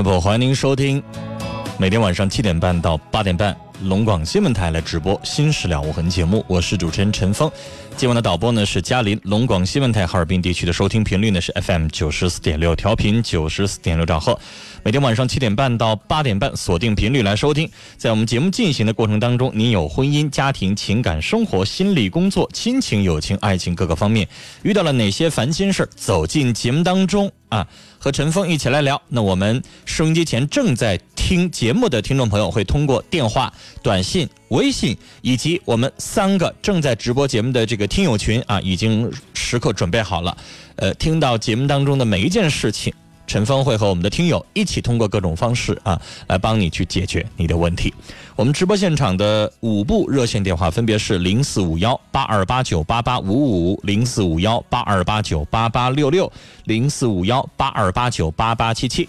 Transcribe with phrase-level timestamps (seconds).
[0.00, 1.02] 众朋友，欢迎您收听
[1.76, 7.50] 每天晚上七点半到八点半龙广新闻台来直播《新事了无痕》节目，我是主持人陈峰。
[7.96, 14.38] 今晚的导播呢是嘉林，龙广新闻台哈尔滨地区的收听频率呢是 FM 九十四点六，调频九十四点六兆赫。
[14.82, 17.70] 每天晚上七点半到八点半，锁定频率来收听。
[17.96, 24.28] 在我们节目进行的过程当中，您有婚姻、家庭、情感、生活、心理、工作、亲情、友情、爱情各个方面
[24.62, 27.66] 遇到了哪些烦心事儿走进节目当中啊，
[27.98, 29.00] 和陈峰一起来聊。
[29.08, 40.36] 那我们收音机前正在听节目的听众朋友，会通过电话、短信、微信以及我们三个正在直播节目的这个听友群啊，已经时刻准备好了。
[40.76, 42.92] 呃，听到节目当中的每一件事情。
[43.26, 47.94] 陈峰会和我们的听友一起通过各种方式啊，来帮你去解决你的问题。
[48.34, 56.32] 我们直播现场的五部热线电话分别是零四五幺八二八九八八五五、零四五幺八二八九八八六六、
[56.64, 59.08] 零四五幺八二八九八八七七。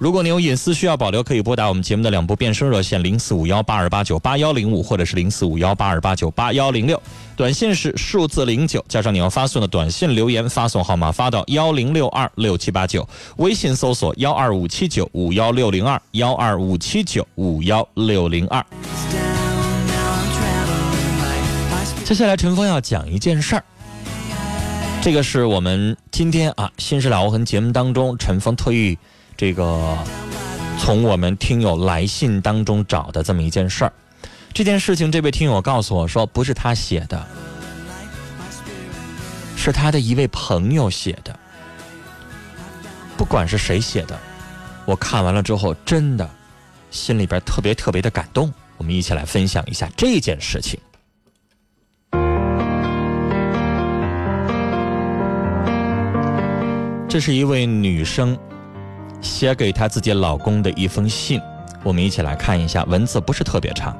[0.00, 7.00] 如果您有隐私需要保留，可以拨打我们节目的两部变声热线：零四五幺八二八九八幺零五，或者是零四五幺八二八九八幺零六。
[7.36, 13.06] 短信是数字零九加上你要发送的短信留言，发送号码发到幺零六二六七八九。
[13.36, 18.64] 微信搜索幺二五七九五幺六零二幺二五七九五幺六零二。
[22.06, 23.64] 接下来，陈峰要讲一件事儿。
[25.02, 28.96] 这个是我们今天啊《新事了无痕》节目当中，陈峰特意。
[29.40, 29.96] 这个
[30.78, 33.92] 从我们听友来信当中找的这么一件事儿，
[34.52, 37.26] 这件事情这位听友告诉我说，不是他写的，
[39.56, 41.34] 是他的一位朋友写的。
[43.16, 44.20] 不管是谁写的，
[44.84, 46.30] 我看完了之后，真的
[46.90, 48.52] 心里边特别特别的感动。
[48.76, 50.78] 我们一起来分享一下这件事情。
[57.08, 58.38] 这是一位女生。
[59.20, 61.40] 写给她自己老公的一封信，
[61.82, 63.96] 我们一起来看一下，文字不是特别长。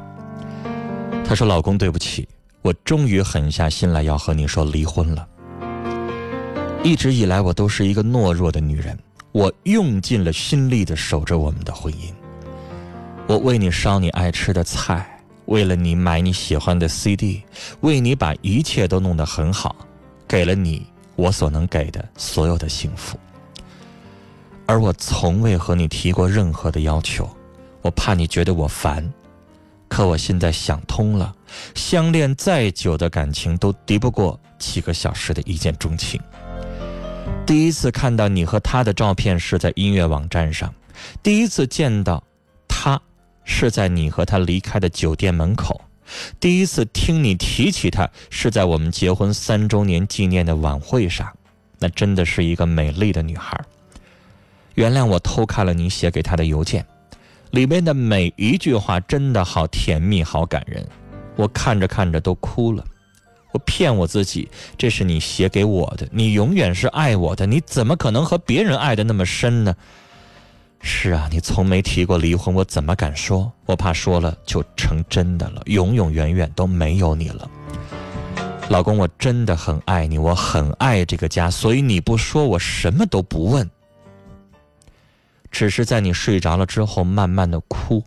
[1.24, 2.28] 她说：“老公，对不起，
[2.62, 5.26] 我终于狠下心来要和你说离婚了。
[6.82, 8.98] 一直以来，我都是一个懦弱的女人，
[9.32, 12.12] 我用尽了心力的守着我们的婚姻。
[13.28, 17.42] 我为你烧你爱吃的菜，为了你买你喜欢的 CD，
[17.82, 19.76] 为你把一切都弄得很好，
[20.26, 23.16] 给了你我所能给的所有的幸福。”
[24.70, 27.28] 而我从未和你提过任何的要求，
[27.82, 29.12] 我怕你觉得我烦。
[29.88, 31.34] 可我现在想通了，
[31.74, 36.20] 相恋再久的感情都敌不过几个小时的一见钟情。
[37.44, 40.72] 第一次看到你和他的照片是在音乐网站上，
[41.20, 42.22] 第一次见到
[42.68, 43.02] 他
[43.42, 45.80] 是在你和他离开的酒店门口，
[46.38, 51.28] 第一次听你提起他是在我们结婚三周年纪念的晚会上。
[51.80, 53.60] 那真的是一个美丽的女孩。
[54.74, 56.84] 原谅我偷看了你写给他的邮件，
[57.50, 60.86] 里面的每一句话真的好甜蜜，好感人。
[61.36, 62.84] 我看着看着都哭了。
[63.52, 69.74] 我骗我自己，这是你写给我的，你永远是爱我的，你怎么可能和别人爱的那么深呢？
[70.82, 73.52] 是啊，你从没提过离婚，我怎么敢说？
[73.66, 77.50] 我怕说了就成真的了，永永远远都没有你了。
[78.68, 83.68] 老公，我真的很爱你，我很爱这个家，所以你不说，我什么都不问。
[85.50, 88.02] 只是在你睡着了之后，慢慢的哭。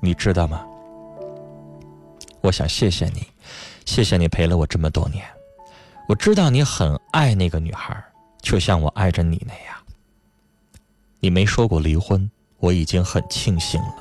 [0.00, 0.64] 你知道吗？
[2.40, 3.26] 我想谢谢你，
[3.84, 5.24] 谢谢你陪了我这么多年。
[6.08, 8.02] 我知道你很爱那个女孩，
[8.40, 9.76] 就像我爱着你那样。
[11.20, 13.94] 你没说过离婚，我已经很庆幸了。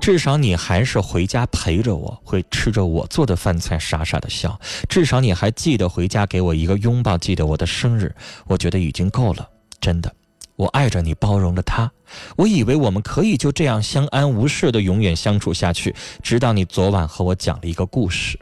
[0.00, 4.58] 至少你还是回家陪着我，会吃着我做的饭菜，傻傻的笑。
[4.88, 8.12] 至少你还记得回家给我一个拥抱，记得我的生日，
[8.46, 9.48] 我觉得已经够了。
[9.80, 10.12] 真的，
[10.62, 11.90] 我爱着你，包容了他。
[12.36, 15.92] 我以为我们可以就这样相安无事的永远相处下去，
[16.22, 18.38] 直到你昨晚和我讲了一个故事。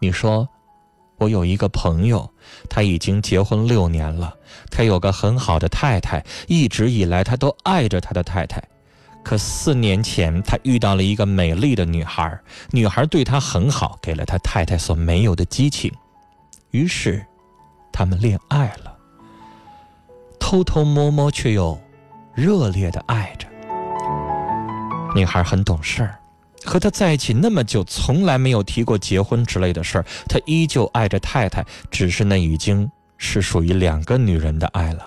[0.00, 0.48] 你说，
[1.18, 2.28] 我有一个朋友，
[2.68, 4.34] 他已经结婚六年了，
[4.72, 8.60] 他有个很好的太太，一直以来他都爱着他的太太。
[9.22, 12.40] 可四年前，他遇到了一个美丽的女孩，
[12.72, 15.92] 女孩对他很好，给了他太太所没有的激情，
[16.72, 17.24] 于是，
[17.92, 18.89] 他们恋爱了，
[20.50, 21.80] 偷偷摸摸却又
[22.34, 23.46] 热烈的爱着。
[25.14, 26.18] 女孩很懂事儿，
[26.64, 30.04] 和他在一起那么久，从来没有提过结婚之类的事儿。
[30.28, 35.06] 他依旧爱着太太，只是那已经是属于两个女人的爱了。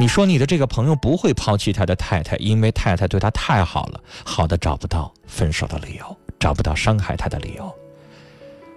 [0.00, 7.70] 你说你的这个朋友不会抛弃他的太太，因为太太对他太好了，好的找不到分手的理由，找不到伤害他的理由。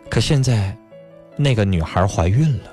[0.10, 0.76] 可现在，
[1.38, 2.72] 那个女孩怀孕了，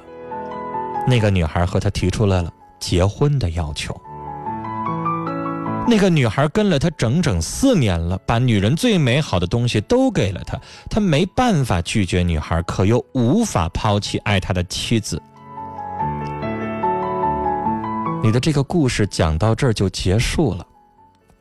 [1.07, 3.95] 那个女孩和他提出了结婚的要求。
[5.87, 10.59] 那个女孩跟了他整整四年了，把女人最美好的东西都给了他，
[10.89, 15.21] 他没办法拒绝女孩，可又无法抛弃爱他的妻子。
[18.23, 20.67] 你的这个故事讲到这儿就结束了，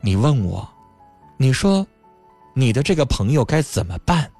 [0.02, 0.68] 你问我，
[1.38, 1.86] 你说，
[2.52, 4.30] 你的这个朋友该怎么办？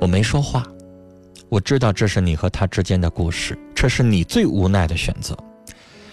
[0.00, 0.64] 我没说话，
[1.52, 5.36] 我知道这是你和他之间的故事，这是你最无奈的选择。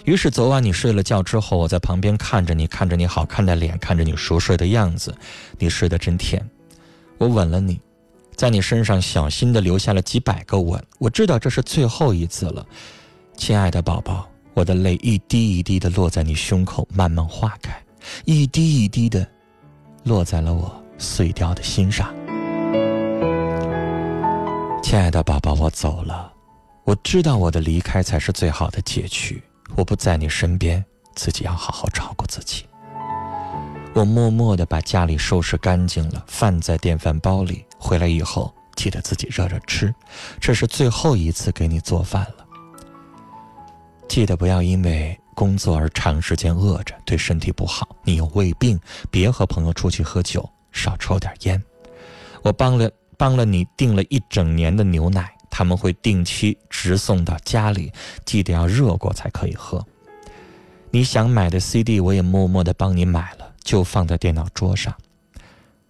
[0.04, 5.16] 于是昨晚你睡了觉之后，我在旁边看着你，看着你好看的脸，看着你熟睡的样子，
[5.58, 6.46] 你睡得真甜。
[7.16, 7.80] 我吻了你，
[8.36, 12.66] 在你身上小心的留下了几百个吻，我知道这是最后一次了。
[13.34, 17.82] 亲爱的宝宝，我的泪一滴一滴的落在你胸口，慢慢化开，
[18.26, 19.26] 一滴一滴的
[20.04, 22.14] 落在了我碎掉的心上。
[24.90, 26.32] 亲爱的宝宝，我走了，
[26.82, 29.40] 我知道我的离开才是最好的结局。
[29.76, 30.84] 我不在你身边，
[31.14, 32.66] 自己要好好照顾自己。
[33.94, 37.64] 我默默的把家里收拾干净了，饭在电饭煲里。
[37.78, 39.94] 回来以后，记得自己热热吃，
[40.40, 42.44] 这是最后一次给你做饭了。
[44.08, 47.88] 记得不要因为工作而长时间饿着，对身体不好。
[48.02, 48.76] 你有胃病，
[49.08, 51.62] 别和朋友出去喝酒，少抽点烟。
[52.42, 52.90] 我帮了
[53.20, 57.92] 帮了你订了一整年的牛奶，他们会定期直送到家里，
[58.24, 59.86] 记得要热过才可以喝。
[60.90, 64.96] 你想买的 CD 我也默默的帮你买了，就放在电脑桌上。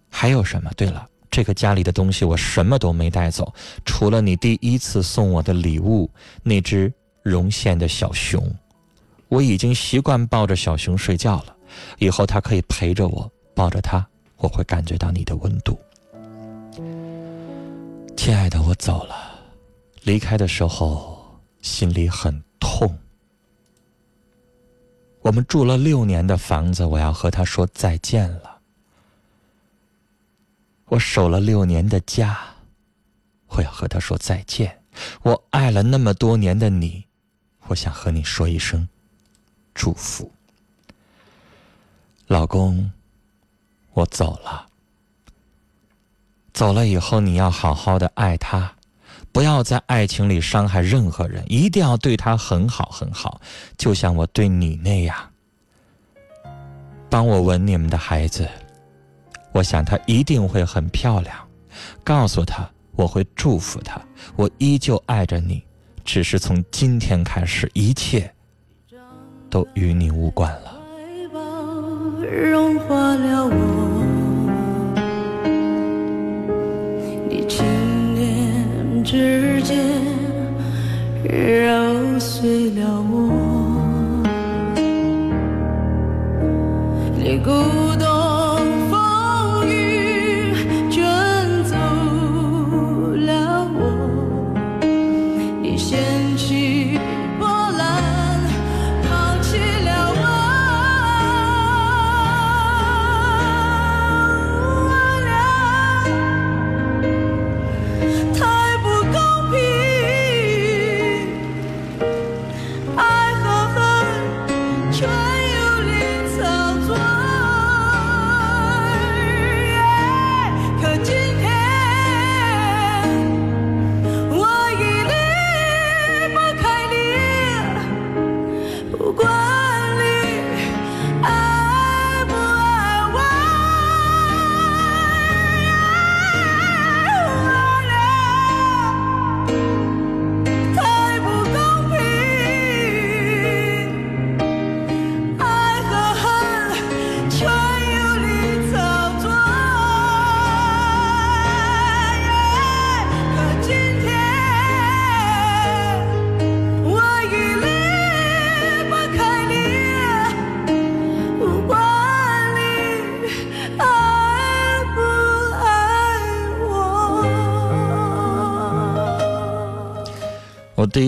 [0.09, 0.69] 还有什么？
[0.75, 3.53] 对了，这个家里的东西我什么都没带走，
[3.85, 6.11] 除了你第一次送我的礼物
[6.43, 6.91] 那只。
[7.23, 8.43] 绒线的小熊，
[9.29, 11.55] 我已经习惯抱着小熊睡觉了。
[11.99, 14.03] 以后它可以陪着我，抱着它，
[14.37, 15.79] 我会感觉到你的温度。
[18.15, 19.39] 亲爱的，我走了，
[20.03, 22.97] 离开的时候心里很痛。
[25.21, 28.59] 我们住了六年的房子，我要和他说再见了。
[30.85, 32.39] 我守了六年的家，
[33.47, 34.81] 我要和他说再见。
[35.23, 37.05] 我爱了那么多年的你。
[37.67, 38.87] 我想和你说一声
[39.73, 40.31] 祝福，
[42.27, 42.91] 老公，
[43.93, 44.70] 我走了。
[46.53, 48.71] 走了以后，你要好好的爱他，
[49.31, 53.39] 不要在爱情里伤害任何人，一定要对他很好很好，
[53.77, 55.15] 就像我对你那样。
[57.09, 58.47] 帮我吻你们的孩子，
[59.51, 61.35] 我想他一定会很漂亮。
[62.03, 64.01] 告诉他，我会祝福他，
[64.35, 65.63] 我依旧爱着你。
[66.03, 68.33] 只是从今天开始，一切
[69.49, 70.79] 都与你无关了。
[72.21, 74.00] 融化了我，
[79.03, 79.77] 指尖
[81.25, 84.23] 揉碎了我，
[87.17, 87.51] 你孤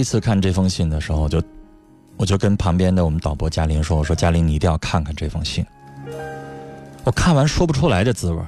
[0.03, 1.41] 一次看这封信的时候，就
[2.17, 5.65] 我就跟旁边的我们导播嘉玲说：“我说嘉玲，你一定要看看这封信。”
[7.05, 8.41] 我看完说不出来的滋味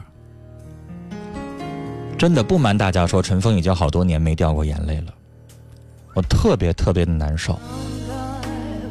[2.17, 5.13] 真的不瞒大家说，陈峰已经好多年没掉过眼泪了，
[6.13, 7.57] 我特别特别的难受。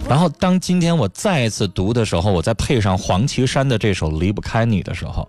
[0.09, 5.29] 然后当今天我再一次读的时候，我再配上黄绮珊的这首《离不开你》的时候，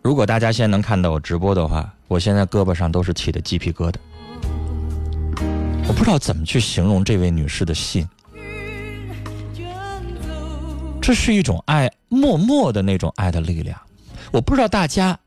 [0.00, 3.96] 如果大家现在能看到我直播的话，我现在胳膊上都是起的鸡皮疙瘩。
[5.88, 8.08] 我不知道怎么去形容这位女士的信，
[11.00, 13.78] 这是一种爱，默默的那种爱的力量。
[14.30, 15.18] 我不知道大家，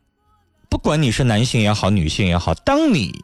[0.70, 3.24] 不管你是男性也好，女性也好，当你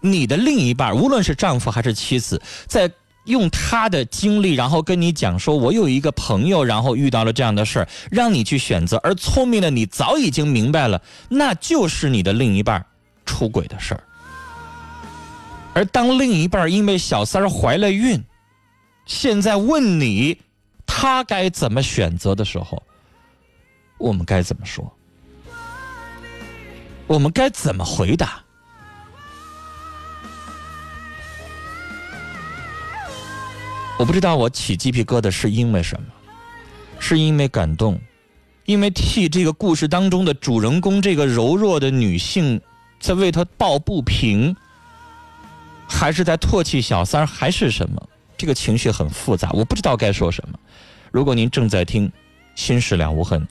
[0.00, 2.90] 你的另一半，无论是丈夫还是妻子，在
[3.24, 8.98] 用他的经历，然后跟你讲说，我有一个朋友，然后遇到了这样的事儿，让你去选择。
[9.02, 12.84] 而聪明的你早已经明白了，那就是你的另一半
[13.24, 14.04] 出轨的事儿。
[15.72, 18.22] 而当另一半因为小三怀了孕，
[19.06, 20.36] 现在问你
[20.84, 22.82] 他该怎么选择的时候，
[23.98, 24.92] 我们该怎么说？
[27.06, 28.42] 我们该怎么回答？
[33.98, 36.06] 我不知道我起鸡皮疙瘩是因为什么，
[36.98, 38.00] 是因为感动，
[38.64, 42.60] 因为替这个故事当中的主人公这个柔弱的女性
[42.98, 44.56] 在为她抱不平，
[45.90, 48.00] 还是在唾弃小三，还是什么？
[48.38, 50.58] 这个情绪很复杂，我不知道该说什么。
[51.10, 52.08] 如果您正在听
[52.54, 53.42] 《心事了无痕》，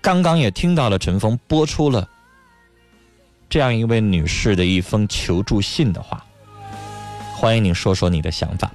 [0.00, 2.08] 刚刚也听到了陈峰播出了
[3.48, 6.24] 这样一位女士的一封求助信的话，
[7.36, 8.68] 欢迎您说说你的想法。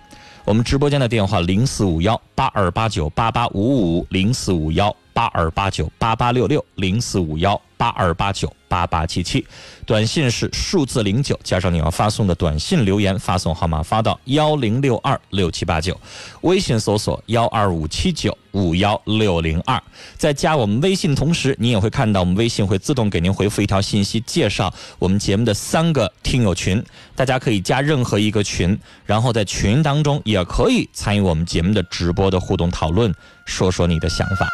[0.45, 9.45] 我们直播间的电话零四五幺八二八九八八五五零四五幺八二八九八八六六零四五幺八二八九八八七七，
[9.86, 16.00] 短信是数字零九加上你要发送的短信留言，发送号码发到幺零六二六七八九，
[16.41, 19.81] 微信搜索幺二五七九五幺六零二，
[20.17, 26.83] 在加我们微信同时，你也会看到我们微信会自动给您回复一条信息，介绍我们节目的三个听友群，
[27.15, 33.13] 大家可以加任何一个群，然后在群当中也可以参与我们节目的直播的互动讨论，
[33.45, 34.47] 说说你的想法。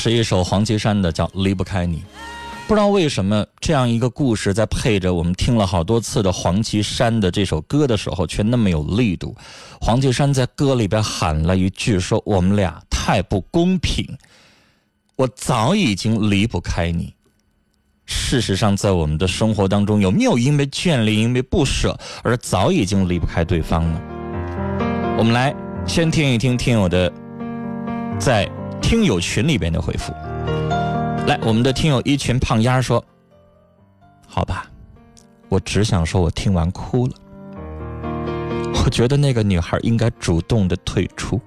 [0.00, 1.98] 是一首黄绮珊的，叫《离不开你》。
[2.66, 9.36] 不知道为什么这样一个故事，在配着我们听了好多次的黄绮珊的这首歌的时候，却那么有力度。
[9.78, 14.06] 黄绮珊在歌里边喊了一句说：“我们俩太不公平，
[15.16, 17.12] 我早已经离不开你。”
[18.06, 24.00] 事实上，在我们的生活当中，有没有因为眷恋、因为不舍而早已经离不开对方呢？
[25.18, 25.54] 我们来
[25.86, 27.12] 先听一听听友的
[28.18, 28.50] 在
[28.90, 30.12] 听友群里边的回复。
[31.28, 33.00] 来，我们的听友一群胖丫说
[34.26, 34.68] ：“好吧，
[35.48, 37.12] 我只想说，我听完哭了。
[38.84, 41.40] 我觉得那个女孩应该主动的退出。”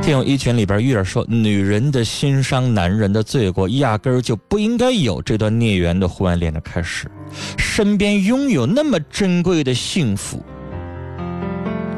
[0.00, 7.10] 听友一群里边玉儿说：“女人的心伤，男人的罪过，压根儿就不应该有这段孽缘的婚外恋的开始。
[7.58, 10.42] 身边拥有那么珍贵的幸福，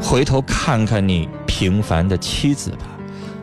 [0.03, 2.79] 回头看看你平凡的妻子吧，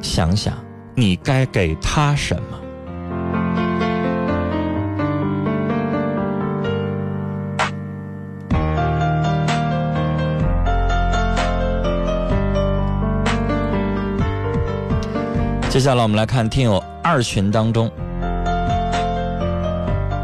[0.03, 0.53] 想想
[0.93, 2.59] 你该给他什么。”
[15.69, 17.89] 接下来我们来看听友二群当中，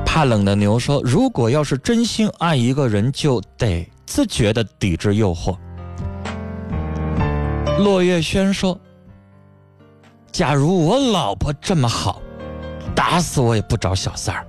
[0.06, 5.58] 怕冷的牛说：“如果要是真心爱一个人，就得自觉的抵制诱惑。”
[7.84, 8.80] 落叶轩说
[10.32, 12.22] ：“假如我老婆这么好，
[12.96, 14.46] 打死我也不找小三儿。”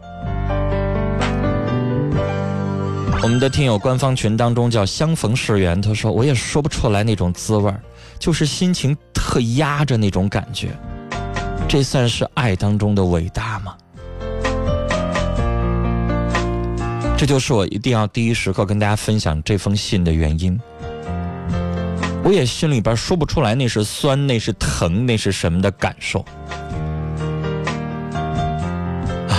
[3.23, 7.79] 我们的听友官方群当中叫相逢是缘，他说我也说不出来那种滋味儿，
[8.19, 10.69] 就是心情特压着那种感觉，
[11.69, 13.77] 这算是爱当中的伟大吗？
[17.19, 20.59] 这就是我一定要第一时刻跟大家分享这封信的原因。
[22.23, 26.25] 我也心里边说不出来那是酸，那是疼，那是什么的感受。
[29.29, 29.35] 啊，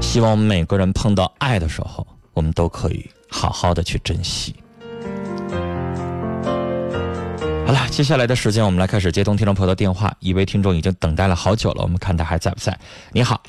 [0.00, 4.54] 希望我们每个人碰到爱的时候，我们都可以好好的去珍惜。
[7.66, 10.14] 好了，接下来的时间我们来开始接通听众朋友的电话。
[10.20, 12.78] 一位听众已经等待了好久了，我们看他还在不在？
[13.12, 13.42] 你好，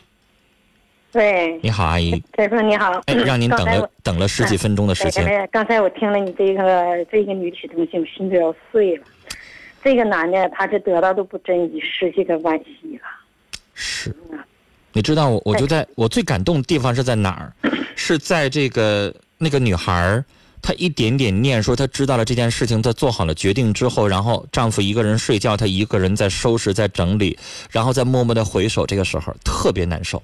[1.16, 2.22] 喂，你好，阿姨。
[2.36, 5.24] 先生你好，哎，让您等了等了十几分钟的时间。
[5.24, 9.04] 对刚才我听了你这个这个女的东西，我心都要碎了。
[9.82, 13.08] 这个男的他是得到都不珍惜，失去个惋惜了。
[13.74, 14.14] 是，
[14.92, 17.54] 你知道我我就在我最感动的地方是在哪儿？
[17.96, 20.26] 是在这个那个女孩儿，
[20.62, 27.40] 她一点点念说她知道了这件事情，她做好了决定之后，然后丈夫一个人睡觉，她一个人在收拾在整理，
[27.72, 30.22] 然后再默默的回首，这个时候特别难受。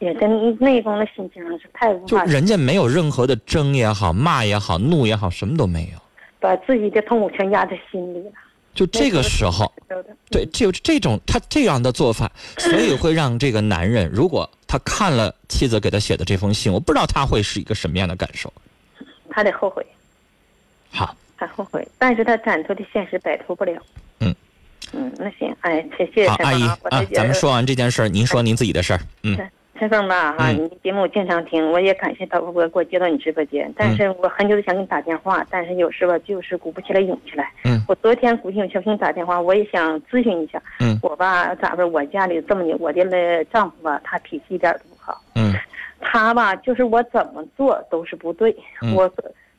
[0.00, 5.98] 也跟内功的心情是太无就法，人家没有任何的争也好，骂也好，怒也好，什么都没有。
[6.40, 8.32] 把自己的痛苦全压在心里了。
[8.72, 9.70] 就这个时候，
[10.30, 18.50] 对，就这种他这样的做法， 所以会让这个男人，如果他看了妻子给他写的这封信，我不知道他会是一个什么样的感受。
[19.28, 19.84] 他得后悔，
[20.90, 23.82] 好，他后悔，但是他斩脱的现实摆脱不了。
[24.20, 24.34] 嗯
[24.92, 29.00] 嗯，那行，哎，谢谢好，阿姨啊咱们说完这件事儿，您说您自己的事儿。
[29.24, 29.36] 嗯，
[29.80, 37.50] 陈陈峰吧，哈，嗯你的节目我经常听，我也感谢导播给我接到你直播间，嗯但是我很久都想给你打电话，但是有时吧就是鼓不起来勇气来。
[37.64, 40.60] 嗯我昨天鼓起勇气给你打电话，我也想咨询一下。
[40.80, 41.86] 嗯我吧，咋说？
[41.86, 45.18] 我家里这么牛，我的那丈夫吧，他脾气一点都不好。
[45.34, 45.54] 嗯
[45.98, 48.54] 他吧，就是我怎么做都是不对。
[48.82, 49.10] 嗯我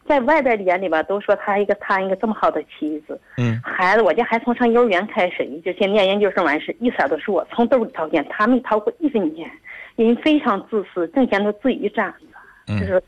[0.08, 9.50] 在外边的眼里吧，都说他一个他一个这么好的妻子，嗯孩子，我家孩子从上幼儿园开始，一直先念研究生完事，一色都是我从兜里掏钱，他没掏过一分钱，
[10.06, 12.28] 人非常自私，挣钱都自己攒着。
[12.68, 13.04] 就嗯是，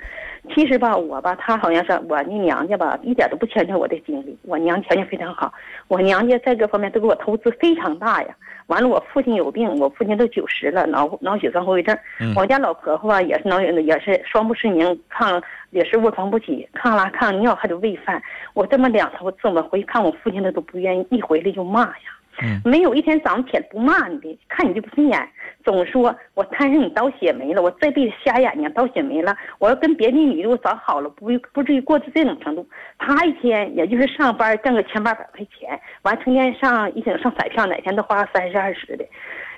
[0.53, 4.37] 其实吧，我吧，他好像是我那娘家吧，一点都不牵扯我的经历。
[4.41, 5.53] 我娘条件非常好，
[5.87, 8.35] 我娘家在各方面都给我投资非常大呀。
[8.67, 11.95] 完了，我父亲有病，我父亲都九十了，脑脑血栓后遗症。
[12.19, 18.21] 嗯我家老婆婆吧，也是脑也是双目失明，抗也是卧床不起，抗拉抗尿还得喂饭。
[18.53, 21.95] 我这么两头这么回看我父亲，他都不愿意，一回来就骂呀。
[22.41, 25.29] 嗯没有一天早上起来不骂你的，看你就不顺眼，
[25.63, 32.67] 总说我摊上你刀血霉了，我这辈子瞎眼睛刀血霉了，我要跟别的女的我早好了，不不至于过到这种程度。
[32.97, 39.05] 他一天也就是上班挣个千八百块钱，完成天上一整上彩票，哪天都花三十二十的。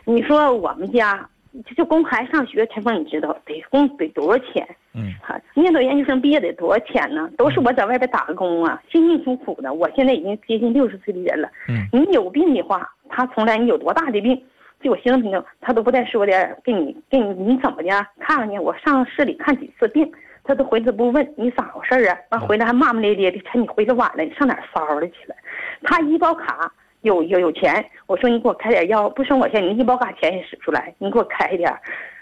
[0.03, 1.27] 你说我们家
[1.63, 4.67] 就就供孩子上学，陈峰你知道得供得多少钱？
[4.93, 7.29] 嗯哈，念到研究生毕业得多少钱呢？
[7.37, 9.73] 都是我在外边打工啊，辛辛苦苦的。
[9.73, 11.49] 我现在已经接近六十岁的人了。
[11.67, 14.41] 嗯你有病的话，他从来你有多大的病，
[14.81, 17.89] 就我心脏病症，他都不带说的，给你给你你怎么的？
[18.19, 20.09] 看看去，我上市里看几次病，
[20.43, 22.17] 他都回来不问你咋回事儿啊？
[22.29, 25.35] 完回来还骂骂咧咧的，趁你回来晚了，你上哪儿骚了去了？
[25.83, 26.71] 他医保卡
[27.05, 31.71] 有有有钱，我说你给我开点药，不生我钱，你医保卡钱也使出来，你给我开一点。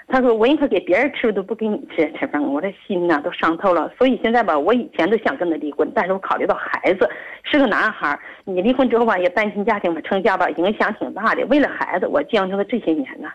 [0.09, 2.11] 他说我宁可给别人吃，都不给你吃。
[2.19, 3.89] 陈峰，我这心呐都伤透了。
[3.97, 7.09] 所以现在吧，我以前都想跟他离婚，但是我考虑到孩子
[7.43, 11.45] 是个男孩，你离婚之后吧也单亲家庭吧，成家吧影响挺大的。
[11.45, 13.29] 为了孩子，我将就了这些年呢。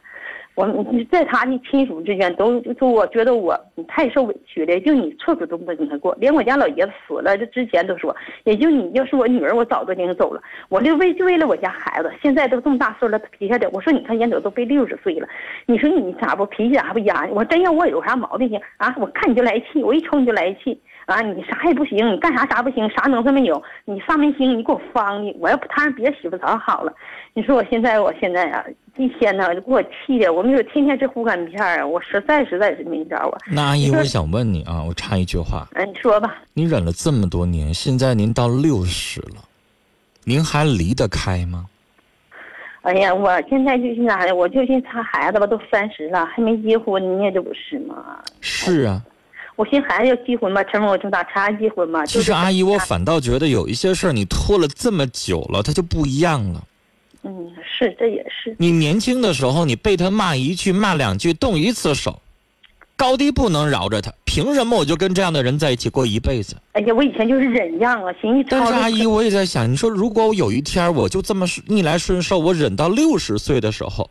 [0.67, 10.43] 我在他的亲属之间都就我觉得我你太受委屈了，就你处处都不跟他过，连我家老爷子死了这之前都说，也就你要是我女儿，我早都领走了。
[10.69, 13.71] 我就为就为了我家孩子，现在都这么大岁数了，他脾气还得。
[13.71, 15.29] 我说你看烟斗都被六十岁了，
[15.67, 17.25] 你说你咋不脾气咋不压？
[17.31, 18.93] 我真要我有啥毛病行啊？
[18.99, 20.77] 我看你就来气，我一瞅你就来气
[21.09, 21.23] 啊！
[21.23, 23.61] 你啥也不行，你干啥啥不行，啥能耐没有？
[23.87, 26.93] 你上没星，你给我方的，我要不摊上别媳妇早好了。
[27.33, 28.63] 你说我现在我现在啊，
[28.97, 33.39] 一天呢就给我气的，我没有天天吃护肝片儿啊，我实在实在是没招啊。
[33.51, 36.37] 那阿姨，我想问你啊，我插一句话，嗯，你说吧。
[36.53, 39.43] 你忍了这么多年，现在您到六十了，
[40.25, 41.65] 您还离得开吗？
[42.83, 44.35] 哎呀，我现在就是啥呀？
[44.35, 48.23] 我就寻他孩子吧，都三十了，还没结婚呢，这不是吗？
[48.41, 49.03] 是啊，
[49.59, 52.07] 我寻孩子要结婚吧，陈峰，我就打查结婚吧。
[52.07, 56.63] 就是其实阿姨，我反倒觉得有一些事儿你拖了这么久了，他就不一样了。
[57.25, 62.23] 嗯，是，这也是，你年轻的时候，你被他骂一句、骂两句，动一次手，
[62.95, 64.13] 高低不能饶着他。
[64.25, 66.55] 凭什么我就跟这样的人在一起过一辈子？
[66.75, 74.09] 哎呀，我以前就是忍让啊，寻思但是操阿姨，我也在想，你说如果我有一天我就这么逆来顺受，我忍到六十岁的时候，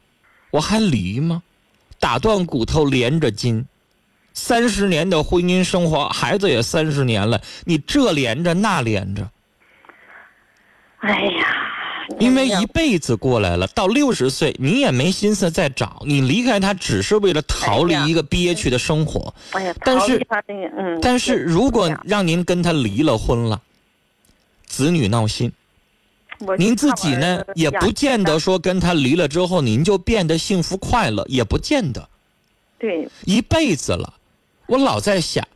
[0.51, 1.41] 我还离吗？
[1.99, 3.65] 打断骨头连着筋，
[4.37, 9.27] 三十年的婚姻生活，孩子也三十年了，你这连着那连着，
[10.99, 11.47] 哎呀，
[12.19, 19.33] 因为一辈子过来了，到六十岁你也没心思再找，你离开他只是为了逃离一个憋屈的生活。
[19.53, 20.27] 哎呀，但是
[21.01, 23.59] 但是如果让您跟他离了婚了，
[24.67, 25.51] 子女闹心。
[26.39, 32.07] 我您自己呢，也不见得说跟他离了之后您就变得幸福快乐，也不见得。
[32.77, 34.13] 对，一辈子了，
[34.67, 35.47] 我老在想，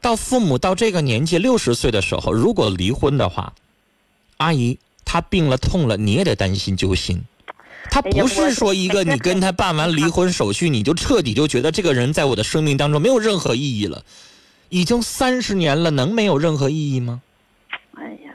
[0.00, 3.54] 到父母到这个年纪六十岁的时候，如果离婚的话，
[4.38, 7.22] 阿姨她病了痛了，你也得担心揪心。
[7.88, 14.04] 他哎呀不是说一个 你跟他办完离婚手续，你就彻底就觉得这个人在我的生命当中没有任何意义了。
[14.68, 17.22] 已经三十年了，能没有任何意义吗？
[17.92, 18.34] 哎呀，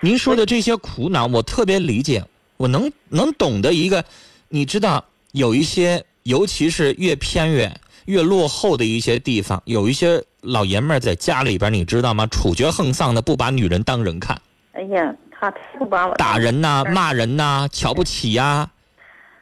[0.00, 2.24] 您说的这些苦恼，我特别理解，
[2.56, 4.04] 我能能懂得一个，
[4.48, 12.26] 你知道有一些，尤其是越偏远、越落后的一些地方，有一些老爷们儿在家里边，你知道吗？
[12.28, 14.34] 处决横丧的，不把女人当人看，
[14.72, 18.66] 哎呀，他不把我打人呐、嗯骂人呐、瞧不起呀、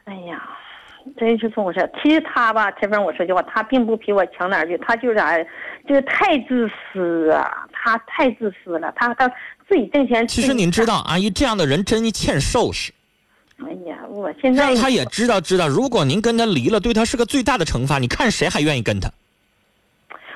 [0.05, 0.42] 哎呀，
[1.16, 1.88] 真是这么回事。
[2.02, 5.38] 其实他吧，陈峰，我说句话，他并不比我强哪儿去，他就是啥，
[5.88, 9.29] 就是太自私啊，他太自私了，他他
[9.68, 10.26] 自己挣钱。
[10.26, 12.92] 其实您知道，阿姨这样的人真欠收拾，
[13.64, 17.99] 哎呀，我现在让他也知道知道，如果您跟他离了，对他是个最大的惩罚。
[17.99, 19.11] 你看谁还愿意跟他？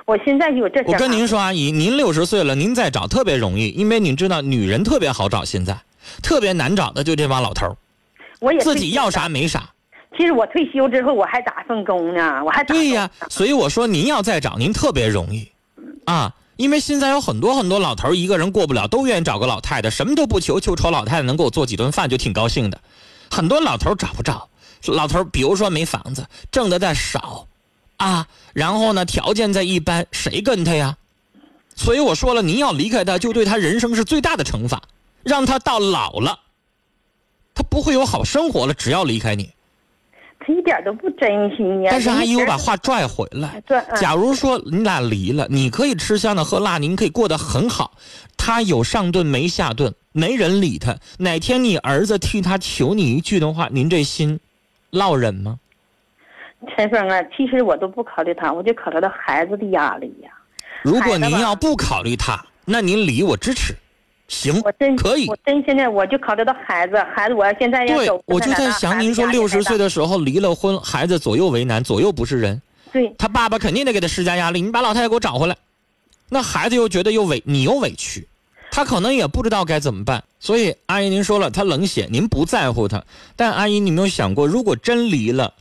[0.07, 0.83] 我现在有这。
[0.87, 5.79] 我跟您说，阿姨，您六十岁了，您再找特别容易，因为您知道，女人特别好找，现在
[6.23, 7.77] 特别难找的就这帮老头儿，
[8.41, 9.71] 我也自己要啥没啥。
[10.17, 15.47] 其实我退休之后，我还打份工呢，我还对呀所以我说您要再找，您特别容易，
[16.07, 22.81] 啊，因为现在有很多很多老头儿一个人过不了，都愿意找个老太太，什么都不求，就瞅老太太能给我做几顿饭就挺高兴的。
[23.31, 24.49] 很多老头找不着，
[24.87, 27.47] 老头比如说没房子，挣的再少，
[27.97, 30.97] 啊，然后呢条件再一般，谁跟他呀？
[31.77, 34.83] 所以我说了，您要离开他，就对他人生是最大的惩罚，
[35.23, 36.41] 让他到老了，
[37.55, 39.51] 他不会有好生活了，只要离开你。
[40.41, 41.91] 他一点都不真心呀。
[41.93, 43.63] 但是阿姨，我把话拽回来。
[44.01, 47.93] 假如说你俩离了，你可以吃香的喝辣，您可以过得很好。
[48.37, 50.97] 他有上顿没下顿，没人理他。
[51.19, 54.41] 哪天你儿子替他求你一句的话，您这心
[54.91, 55.59] 落忍吗？
[56.75, 60.31] 陈峰啊，其实我都不考虑他，我就考虑到孩子的压力呀。
[60.83, 63.75] 如果您要不考虑他，那您离我支持，
[64.31, 65.37] 行我真可以我。
[65.45, 72.63] 真现在我就考虑到孩子，孩子我要现在要对走，，我就在想，您说六十岁的，时候离了婚，孩子左右为难，左右不是人。
[72.93, 75.57] 对，他爸爸肯定得给他施加压力，你把老太太给我找回来。
[76.29, 78.27] 那孩子又觉得又委，你又委屈，
[78.71, 80.23] 他可能也不知道该怎么办。
[80.39, 83.03] 所以阿姨您说了，他冷血，您不在乎他。
[83.37, 85.53] 但阿姨，你有没有想过，如果真离了，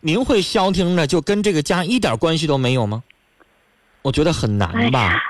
[0.00, 3.02] 您会消停着就跟这个家一点关系都没有吗？
[4.02, 5.22] 我觉得很哎难吧呀，，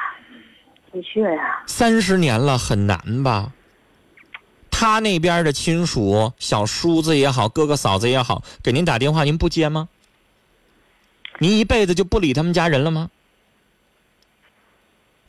[0.95, 3.51] 的确呀，三十年了，很难吧？
[4.71, 9.89] 他那边的亲属，小叔子也好，哥哥嫂子也好，给您打电话，您不接吗？
[11.41, 13.11] 您一辈子就不理他们家人了吗？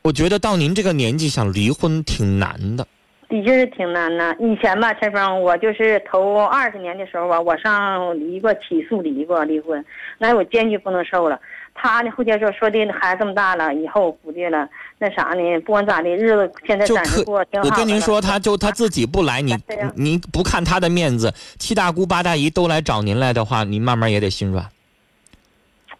[0.03, 2.87] 我觉得到您这个年纪想离婚挺难的。
[3.27, 4.35] 的确是挺难的。
[4.39, 9.83] 以前吧，陈峰，我就是头二十年的时候吧，我上离过起诉离过离婚，
[10.19, 11.39] 那我坚决不能受了。
[11.77, 19.55] 他呢，后天说说的孩子这么大了，以后估计了那啥呢，不管咋的，日子现在就可暂时过挺好我跟您说，他就他自己不来，你
[19.93, 24.67] 您不看他的面子，七大姑八大姨都来找您来的话，您慢慢也得心软。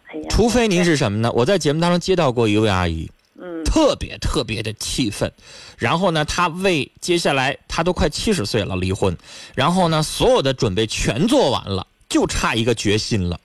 [0.08, 1.30] 哎呀，除非您是什么呢？
[1.32, 5.30] 我在节目当中接到过一位阿姨，嗯特别特别的气愤，
[5.76, 9.14] 然后呢，她为接下来她都快七十岁了离婚，
[9.54, 13.38] 然后呢，所有的准备全做完了，就差一个决心了。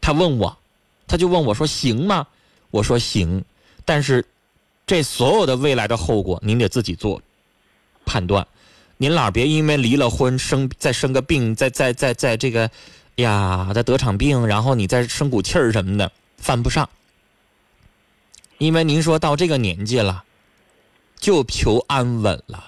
[0.00, 0.56] 她问我，
[1.10, 2.24] 他就问我说行吗？
[2.70, 3.44] 我说行，
[3.84, 4.24] 但是
[4.86, 7.20] 这所有的未来的后果您得自己做
[8.06, 8.46] 判断。
[8.96, 12.70] 您老别因为离了婚生再生个病，再再再再这个
[13.16, 16.88] 呀，再得场病，然后你再生股气儿什么的，犯不上。
[18.58, 20.22] 因为您说到这个年纪了，
[21.16, 22.62] 就求安稳了，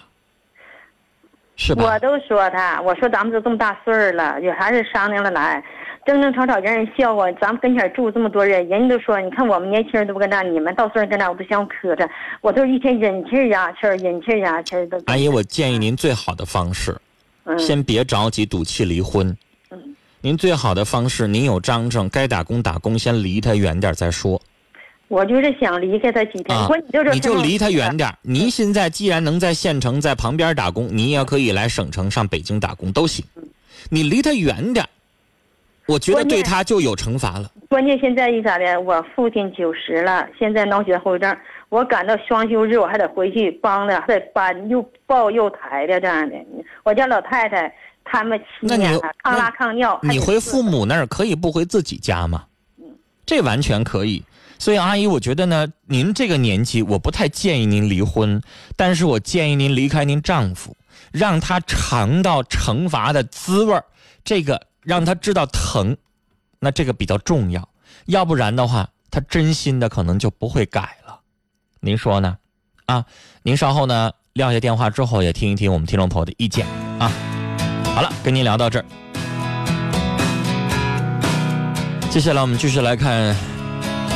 [1.55, 1.99] 是吧我？
[2.01, 5.63] 都说他，我说咱们都这么大岁儿了，有啥事商量着来，
[6.05, 7.31] 争争吵吵让人笑话。
[7.33, 12.09] 咱们跟前住这么多人，人家都说，你看我们年轻人都不跟那，你们到岁数跟那，我都想磕碜。
[12.41, 15.01] 我都一天忍气压气儿，忍气压气儿的。
[15.07, 16.97] 阿姨，我建议您最好的方式，
[17.45, 19.37] 嗯，先别着急赌气离婚
[19.71, 24.41] 嗯，您最好的方式，您有张证，该打工打工，先离他远点再说
[25.09, 28.11] 我就是想离开他几天，啊你就你就离他远点。
[28.23, 33.23] 您现在既然能在县城在旁边打工，你也可以来省城上北京打工都行。
[33.91, 34.89] 你离他远点儿，
[35.93, 37.51] 我觉得对他就有惩罚了。
[37.69, 38.81] 关键现在一咋的？
[38.81, 41.37] 我父亲九十了，现在脑血后遗症，
[41.69, 46.35] 我赶到双休日我还得回去帮着，还得搬又抱又抬的这样的。
[46.83, 47.71] 我家老太太
[48.05, 49.99] 他们七那你年了，抗拉抗尿。
[50.03, 52.45] 你回父母那儿可以不回自己家吗？
[53.27, 54.25] 这完全可以。
[54.59, 58.41] 所以阿姨，我觉得呢，您这个年纪，我不太建议您离婚，
[58.77, 60.75] 但是我建议您离开您丈夫，
[61.13, 63.85] 让他尝到惩罚的滋味儿
[64.25, 65.97] 这个让他知道疼，
[66.59, 67.69] 那这个比较重要。
[68.07, 71.21] 要不然的话，他真心的可能就不会改了。
[71.81, 72.37] 您说呢？
[72.87, 73.05] 啊，
[73.43, 76.67] 您稍后呢撂下电话之后，也听一听我们听众朋友的意见
[76.99, 77.11] 啊。
[77.95, 78.85] 好了，跟您聊到这儿。
[82.11, 83.35] 接下来我们继续来看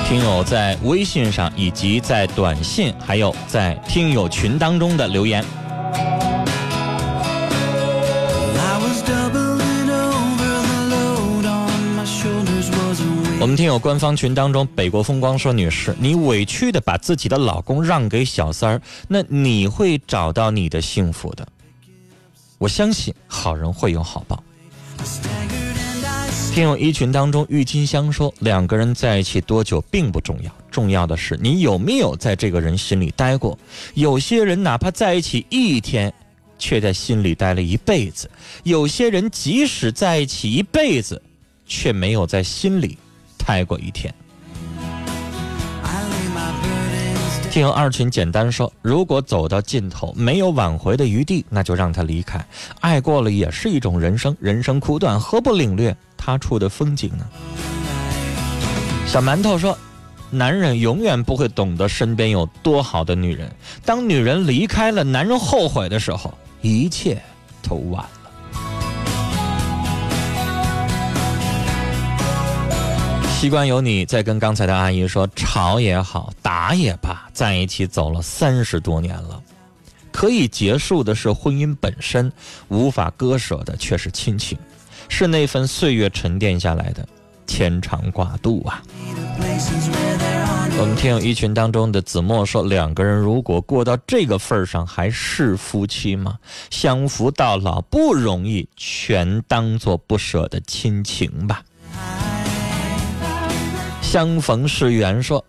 [0.06, 5.44] 听友在微信上以及在短信，还有在听友群当中的留言。
[13.38, 21.46] 我们听友官方群当中，北国风光说：“女士，你委屈的把自己的老公让给小三儿，那你会找到你的幸福的。
[22.56, 24.42] 我相信好人会有好报。”
[26.54, 33.56] 听友一群当中，郁金香说：“两个人在一起多久并不重要，重要的是你有没有在这个人心里待过。
[33.92, 36.12] 有些人哪怕在一起一天，
[36.58, 38.26] 却在心里待了一辈子；
[38.62, 41.20] 有些人即使在一起一辈子，
[41.66, 42.96] 却没有在心里
[43.46, 44.12] 待过一天。”
[47.50, 52.44] 听二群简单说：“如果走到尽头没有挽回的余地，那就让他离开。
[52.80, 57.26] 爱过了也是一种人生，人生苦短，何不领略他处的风景呢？”
[59.08, 59.78] 小馒头说
[60.28, 63.50] ：“男人永远不会懂得身边有多好的女人，
[63.86, 67.22] 当女人离开了，男人后悔的时候，一切
[67.62, 68.04] 都晚”
[73.38, 79.40] 习惯有你在跟刚才的阿姨说，吵也好，打也罢，在一起走了三十多年了，
[80.10, 82.32] 可以结束的是婚姻本身，
[82.68, 84.56] 无法割舍的却是亲情，
[85.10, 87.06] 是那份岁月沉淀下来的
[87.46, 88.82] 牵肠挂肚啊。
[90.78, 96.38] 我们听友一群当中的子墨说，两个人如果过到这个份儿上，还是夫妻吗？
[96.70, 101.62] 相扶到老不容易，全当做不舍的亲情吧。
[104.06, 105.44] 相逢是缘说，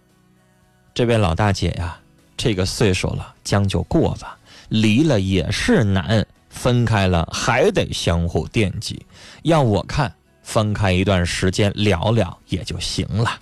[0.91, 1.95] 这位老大姐呀，
[2.35, 4.35] 这个岁数了，将就过吧。
[4.69, 9.05] 离了也是难，分开了还得相互惦记。
[9.43, 13.39] 要我看，分开一段时间聊聊也就行了。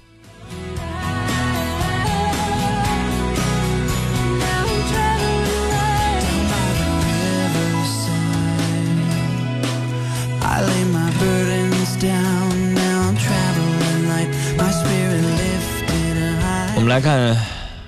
[16.85, 17.35] 我们来看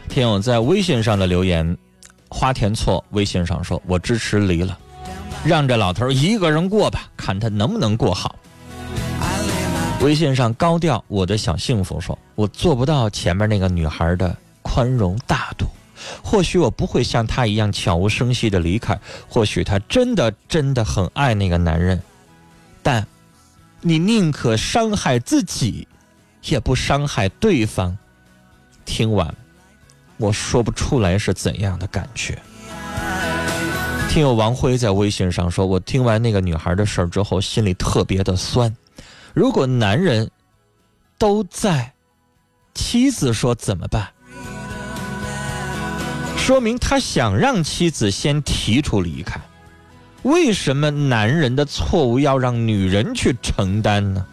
[0.09, 1.77] 听友在微信上的留言，
[2.29, 4.75] 花田错微信上说：“我支持离了，
[5.45, 8.35] 让这老头儿一个人过吧，看他能不能过好。”
[10.01, 15.67] 微信上高调我的小幸福说：“我做不到前面那个女孩的宽容大度，
[16.23, 22.01] 或许我不会像她一样悄无声息的离开，或许她真的真的很爱那个男人，
[22.81, 23.05] 但
[23.79, 25.87] 你宁可伤害自己，
[26.45, 27.95] 也不伤害对方。”
[28.87, 29.31] 听完，
[30.15, 32.41] 我说不出来是怎样的感觉。
[34.09, 38.75] 听友王辉在微信上说：“我听完那个女孩的事儿之后，心里特别的酸。
[39.33, 40.31] 如果男人
[41.19, 41.93] 都在，
[42.73, 44.07] 妻子说怎么办？
[46.37, 49.39] 说明他想让妻子先提出离开。
[50.23, 54.25] 为什么男人的错误要让女人去承担呢？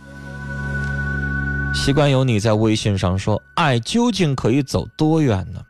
[1.75, 5.61] 习惯有你在微信上说，爱究竟可以走多远呢？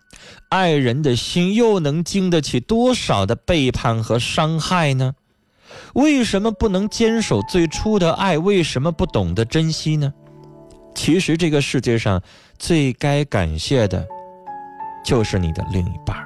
[0.49, 5.15] 爱人的心又能经得起多少的背叛和伤害呢？
[5.95, 8.39] 为什么不能坚守最初的爱？
[8.39, 10.13] 为什么不懂得珍惜呢？
[10.95, 12.23] 其实这个世界上
[12.59, 14.07] 最该感谢的，
[15.05, 16.17] 就是你的另一半。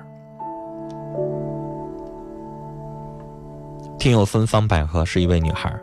[3.98, 5.74] 听友芬芳百合是一位女孩，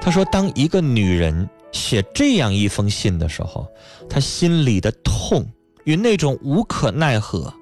[0.00, 3.66] 她说：“当一个女人写这样一封信的时候，
[4.08, 5.46] 他心里的痛
[5.84, 7.52] 与那种无可奈何，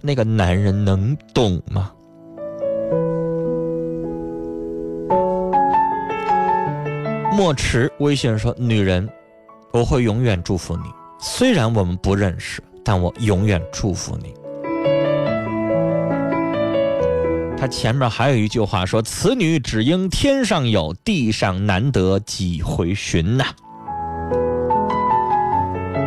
[0.00, 1.92] 那个男人能懂吗？”
[7.32, 9.08] 莫迟微信说：“女人，
[9.72, 10.82] 我会永远祝福你。
[11.18, 14.34] 虽然我们不认识，但我永远祝福你。”
[17.60, 23.44] 他前面还有一句话说：“此女只应天上有，地上难得几回寻呐。”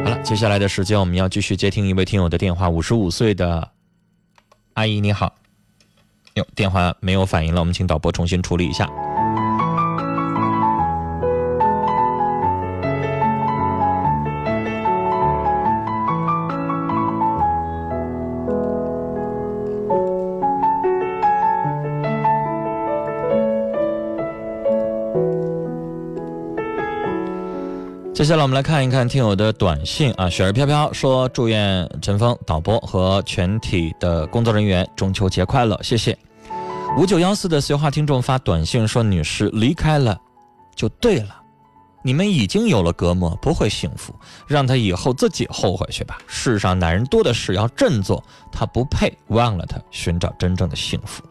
[0.03, 2.67] 好了，接下来的时间我们要继续接听一位听友的电话。
[2.67, 3.69] 五十五岁的
[4.73, 5.31] 阿姨，你好。
[6.33, 8.89] 哟，电话没有反应了，我们请导播重新处理一下。
[28.23, 36.17] 接下来我们来看一看听友的短信啊，雪儿飘飘说祝愿陈峰导播和全体的工作人员中秋节快乐，谢谢。
[36.97, 40.17] 五九幺四的随话听众发短信说：“女士离开了，
[40.73, 41.35] 就对了，
[42.01, 44.15] 你们已经有了隔膜，不会幸福，
[44.47, 46.17] 让他以后自己后悔去吧。
[46.25, 51.21] 世上男人多的是，要振作，他不配，忘了他，寻找真正的幸福。”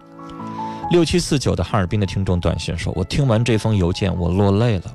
[0.92, 4.92] 六七四九的哈尔滨的听众短信说：“我听完这封邮件，我落泪了。”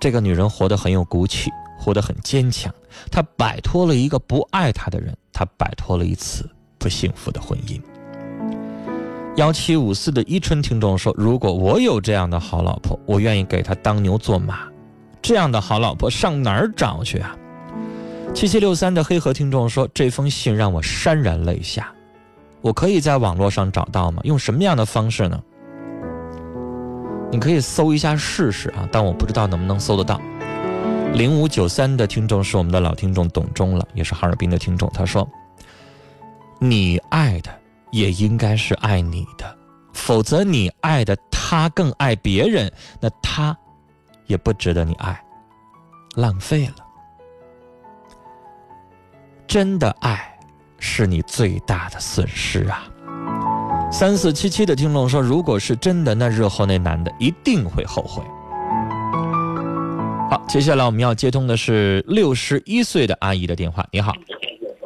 [0.00, 2.72] 这个女人活得很有骨气，活得很坚强。
[3.10, 7.80] 她摆脱了一个不爱她的人，她摆脱了一次不幸福的婚姻。
[9.36, 14.60] 幺七五四的伊春听众说：“如果我有这样的好老婆，我愿意给她当牛做马。
[15.22, 17.36] 这样的好老婆上哪儿找去啊？”
[18.34, 21.92] 七七六三的黑河听众说：“这封信让我潸然泪下。
[22.60, 24.20] 我可以在网络上找到吗？
[24.24, 25.40] 用什么样的方式呢？”
[27.30, 30.20] 你可以搜一下试试啊，但我不知道能不能搜得到。
[31.12, 34.90] 零五九三的听众是我们的老听众董忠了，也是哈尔滨的听众。
[34.94, 35.28] 他说
[36.60, 37.50] ：“你爱的
[37.90, 39.56] 也应该是爱你的，
[39.92, 43.56] 否则你爱的他更爱别人，那他
[44.26, 45.18] 也不值得你爱，
[46.14, 46.74] 浪费了。
[49.46, 50.38] 真的爱
[50.78, 52.84] 是你最大的损失啊。”
[53.90, 58.22] 三四七七的听众说：“如果是真的，那日后那男的一定会后悔。”
[60.30, 63.86] 好，接下来我们要接通的是六十一岁的阿姨的电话。
[63.90, 64.12] 你好，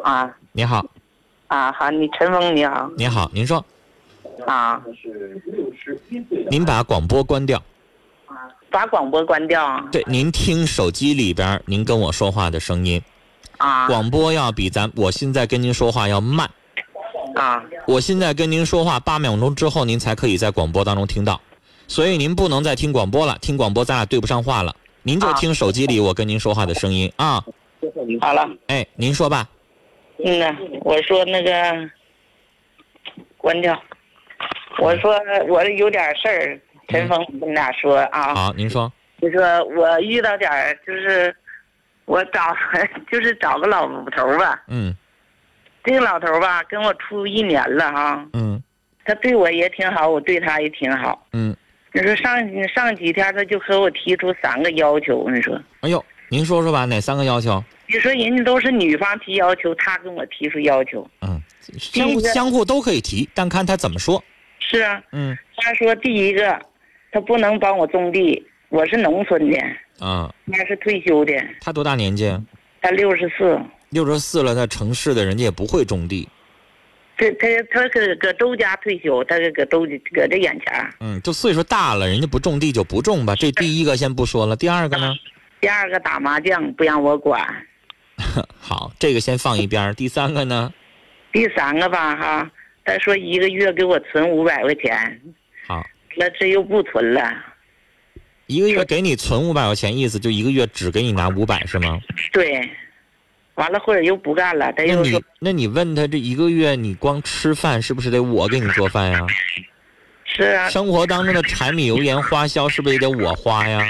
[0.05, 0.31] 啊。
[0.53, 0.85] 你好，
[1.49, 2.89] 啊好，你陈峰你好。
[2.97, 3.65] 你好，您说，
[4.47, 4.81] 啊，
[6.49, 7.59] 您把广播关掉。
[8.27, 8.37] 啊
[8.71, 9.85] 把广播关掉啊。
[9.91, 13.03] 对，您听手机里边您跟我说话的声音，
[13.59, 13.89] 啊。
[13.89, 16.49] 广播要比咱我现在跟您说话要慢。
[17.35, 21.41] 啊我现在跟您说话八秒钟之后，您才可以在广播当中听到，
[21.89, 24.75] 所以您不能再听广播了，听广播咱俩对不上话了。
[25.03, 27.43] 您就啊听手机里我跟您说话的声音啊。
[28.21, 29.49] 好了，哎，您说吧。
[30.25, 31.91] 嗯呐，我说那个
[33.37, 33.77] 关掉，
[34.79, 35.19] 我说
[35.49, 38.93] 我有点事儿，陈峰跟你俩说啊，好，您说。
[39.21, 39.43] 就说
[39.77, 41.35] 我遇到点儿就是
[42.05, 42.41] 我找
[43.11, 44.97] 就是找个老头儿吧，嗯
[45.85, 48.63] 这个老头儿吧跟我处一年了哈，嗯
[49.05, 51.27] 他对我也挺好，我对他也挺好。
[51.33, 51.57] 嗯。
[51.95, 57.63] 你说上上几天他就和我提出三个要求，你说，哎呦，您说说吧，哪三个要求？
[57.87, 61.39] 你说人家都是女方提要求，他跟我提出要求，嗯，
[61.79, 64.23] 相互相互都可以提，但看他怎么说。
[64.59, 66.59] 是啊，嗯他说第一个，
[67.11, 69.59] 他不能帮我种地，我是农村的，
[69.99, 72.35] 啊，他是退休的，他多大年纪？
[72.81, 73.61] 他六十四，
[73.93, 76.29] 六十四了，在城市的人家也不会种地。
[77.17, 80.93] 他他他搁搁周家退休，他搁周搁这眼前儿。
[81.01, 83.37] 嗯，就岁数大了，人家不种地就不种吧。
[83.37, 85.15] 这第一个先不说了，第二个呢？
[85.61, 87.47] 第二个打麻将不让我管，
[88.59, 89.95] 好，这个先放一边儿。
[89.95, 90.73] 第三个呢？
[91.31, 92.51] 第三个吧哈，
[92.85, 95.21] 他说一个月给我存五百块钱，
[95.69, 95.85] 好，
[96.17, 97.33] 那这又不存了。
[98.47, 102.01] 一个月给你存五百块钱，意思就一个月只给你拿五百是吗？
[102.33, 102.69] 对，
[103.63, 109.25] 完了或者又不干了，他那你又说那你问他这一个月你光吃饭是不是得我给你做饭呀？
[110.25, 113.81] 是啊，生活当中的柴米油盐花销是不是也得我花呀？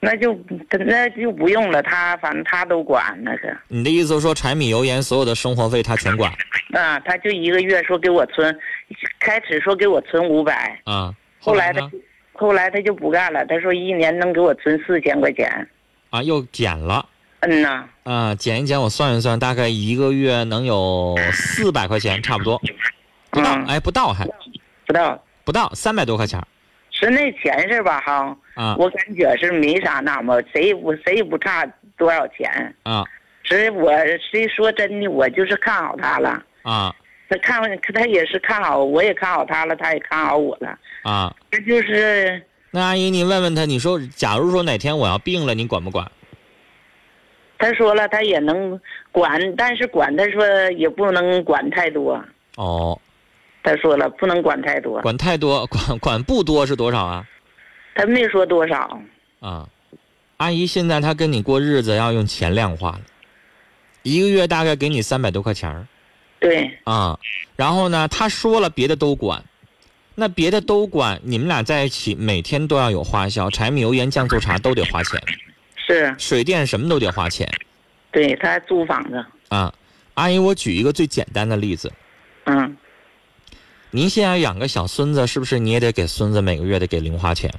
[0.00, 0.38] 那就
[0.70, 3.54] 那就不用了，他反正他都管那个。
[3.68, 6.32] 你的意思说柴米油盐所有的生活费他全管
[6.72, 8.58] 啊，他就一个月说给我存，
[9.20, 11.12] 开始说给我存五百，啊？
[11.38, 11.90] 后来他呢？
[12.32, 15.68] 后来他就不干了，他说一年能给我存四千块钱。
[16.10, 17.04] 啊，又减了
[17.40, 22.60] 嗯呐，啊，减一减，我算一算，大概一个月能有四百块钱，差不多，
[23.30, 24.26] 不到，嗯哎，不到还
[24.86, 26.42] 不到不到三百多块钱
[26.90, 28.00] 是那钱是吧？
[28.00, 31.66] 哈，啊我感觉是没啥那么，谁也不谁也不差
[31.96, 32.74] 多少钱。
[32.82, 33.04] 啊
[33.42, 33.92] 是我
[34.30, 36.42] 谁说真的，我就是看好他了。
[36.62, 36.94] 啊
[37.28, 37.60] 他看
[37.92, 40.78] 他也是看好，我也看好他了，他也看好我了。
[41.02, 41.34] 啊！
[41.50, 46.08] 这就是那阿姨，你问问他，你说，假如说哪天我要病了，你管不管？
[47.58, 48.78] 他说了，他也能
[49.10, 52.22] 管，但是管他说也不能管太多。
[52.56, 53.00] 哦，
[53.62, 55.00] 他说了，不能管太多。
[55.00, 57.26] 管太多，管管不多是多少啊？
[57.94, 59.00] 他没说多少。
[59.40, 59.68] 啊，
[60.36, 63.00] 阿姨，现在他跟你过日子要用钱量化了，
[64.02, 65.86] 一个月大概给你三百多块钱儿
[66.38, 67.18] 对，啊。
[67.56, 69.42] 然后呢，他说了别的都管，
[70.14, 75.18] 那别的都管，你们俩在一起每天都要有花销，柴米油盐酱醋茶都得花钱，
[75.86, 77.48] 是，水电什么都得花钱
[78.10, 79.24] 对他租房子。
[79.48, 79.72] 啊。
[80.14, 81.92] 阿姨，我举一个最简单的例子，
[82.44, 82.74] 嗯，
[83.90, 87.52] 您现在养个小孙子，是不是你也得给孙子每个月得给零花钱，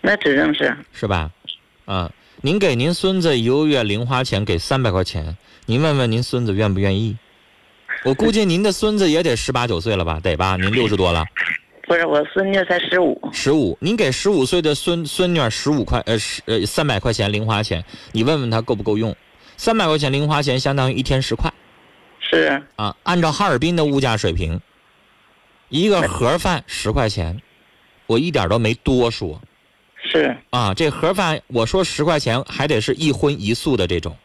[0.00, 0.76] 那指定是。
[0.92, 1.32] 是吧？
[1.86, 7.16] 啊，您给您孙子一个月零花钱给三百块钱，您问问您孙子愿不愿意？
[8.04, 10.56] 我估计您的孙子也得十八九岁了吧，得吧？
[10.56, 11.24] 您六十多了，
[11.86, 13.16] 不是我孙女才十五。
[13.32, 19.14] 十五，您给十五岁的孙孙女十五块呃十呃三百块钱零花钱，你问问他够不够用？
[19.56, 21.50] 三百块钱零花钱相当于一天十块
[22.18, 24.60] 是，啊，按照哈尔滨的物价水平，
[25.68, 27.40] 一个盒饭十块钱，
[28.06, 29.40] 我一点都没多说。
[30.02, 34.16] 是，啊，这盒饭我说十块钱，还得是一荤一素的这种。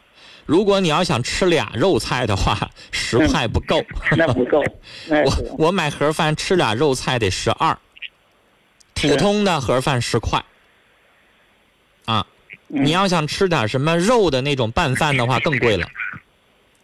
[0.45, 3.83] 如果你要想吃俩肉菜的话，十块不够。
[4.17, 4.63] 那不够。
[5.09, 7.77] 我我买盒饭吃俩肉菜得十二，
[8.93, 10.43] 普通的盒饭十块。
[12.05, 12.25] 啊，
[12.69, 15.87] 嗯你要想吃点什么肉的那种拌饭的话，更贵了。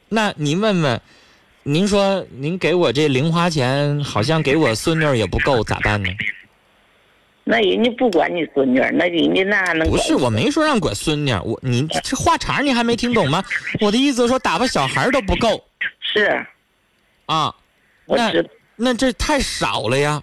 [0.09, 1.01] 那您问问，
[1.63, 6.09] 您说您给我这零花钱，好像给我孙女儿也不够，咋办呢？
[7.49, 13.41] 那人家不管你孙女儿，那人家那还能不是，我没说让管孙女儿，我你这话茬你还没听懂吗？
[13.79, 15.63] 我的意思说打发小孩都不够
[16.01, 16.45] 是，
[17.25, 17.55] 啊，
[18.05, 20.21] 那我知那这太少了呀。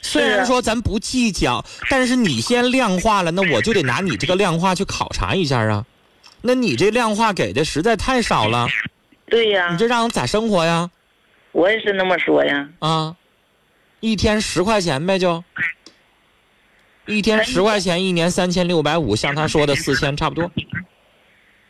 [0.00, 5.86] 虽然说咱不计较，但是你先量化了，那我就得拿你这个量化去考察一下啊。
[6.42, 8.66] 那你这量化给的实在太少了，
[9.26, 10.90] 对呀、你这让我咋生活呀？
[11.52, 12.68] 我也是那么说呀。
[12.78, 13.16] 啊，
[14.00, 15.42] 一天十块钱呗就，
[17.08, 20.50] 一天十块钱，一年三千六百五，像他说的四千差不多。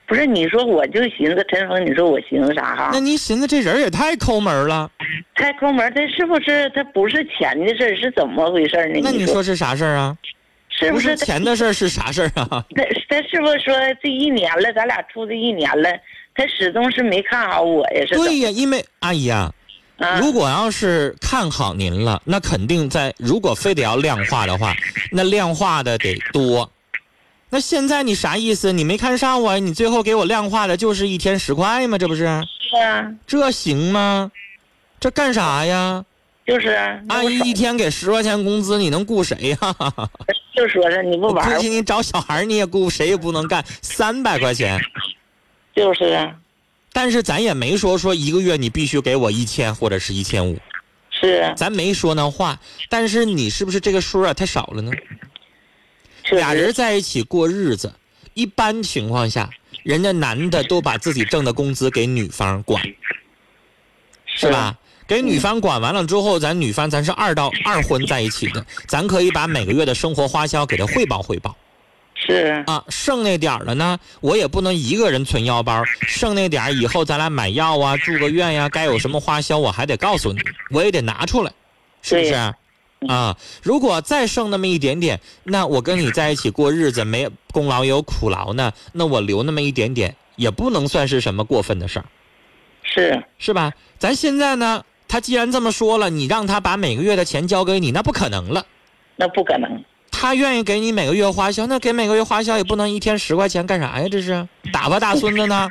[0.06, 2.98] 不是你说，我就寻思陈峰，你说我寻思啥哈那？
[3.00, 4.90] 你寻思这人也太抠门了。
[5.34, 9.00] 太抠门，他是不是他不是钱的事儿，是怎么回事呢？
[9.02, 10.16] 那你你说是啥事儿啊？
[10.70, 12.64] 是是不是钱的事儿是啥事儿啊？
[12.74, 15.90] 他他是不是说这一年了，咱俩处这一年了，
[16.34, 18.06] 他始终是没看好我呀？
[18.06, 19.52] 是对呀，因为阿姨啊，啊？
[20.20, 24.74] 如果要是看好您了，那肯定在如果非得要量化的话，
[25.10, 26.70] 那量化的得多。
[27.50, 28.72] 那现在你啥意思？
[28.72, 31.98] 你没看上我，你最后给我量化的就是一天十块吗？
[31.98, 32.24] 这不是？
[32.70, 34.30] 是啊，这行吗？
[35.00, 36.04] 这干啥呀？
[36.46, 37.00] 就是啊。
[37.08, 39.74] 阿姨一天给十块钱工资，你能雇谁呀？
[40.54, 43.64] 就说是你不玩儿估计，你找小孩你也雇，谁也不能干。
[43.80, 44.78] 三百块钱，
[45.74, 46.34] 就是啊，
[47.00, 50.58] 但是咱也没说说一个月你必须给我一千或者是一千五，
[51.12, 52.58] 是啊，咱没说那话。
[52.88, 54.90] 但是你是不是这个数啊太少了呢？
[56.32, 57.94] 俩人在一起过日子，
[58.34, 59.48] 一般情况下，
[59.84, 62.82] 人家男的都把自己挣的工资给女方管，
[64.26, 64.76] 是吧？？
[65.06, 71.56] 给女方管完了之后，咱女方咱是二到二婚在一起的，咱可以把每个月的生活花销给她汇报汇报
[72.26, 72.84] 是啊，啊。
[72.88, 80.40] 剩那点儿了呢，我也不能一个人存腰包，剩那点儿以后咱俩买药啊、住个院呀、该有什么花销我还得告诉你，
[80.70, 81.52] 我也得拿出来，
[82.02, 82.34] 是不是？
[83.06, 92.04] 啊，如果再剩那么一点点，那我跟你在一起过日子，没功劳也有苦劳呢，那我留那么一点点，也不能算是什么过分的事儿，
[92.82, 93.72] 是是吧？
[94.00, 98.66] 咱现在呢，他既然这么说了，你让他把每个月的钱交给你，那不可能了。
[99.14, 99.84] 那不可能。
[100.20, 104.08] 他愿意给你每个月花销，那给每个月花销也不能一天十块钱干啥呀？
[104.10, 105.70] 这是打发大孙子呢？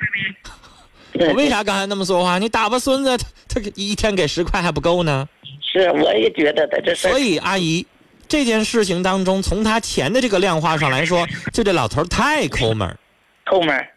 [1.19, 2.39] 我为啥刚才那么说话？
[2.39, 5.27] 你打发孙子，他他一天给十块还不够呢？
[5.61, 7.85] 是，我也觉得他这所以阿姨，
[8.25, 12.97] 这件事情当中，从他钱的这个量化上来说，就这老头太抠门儿，
[13.43, 13.89] 抠门儿。